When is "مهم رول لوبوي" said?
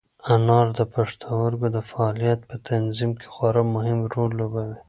3.75-4.77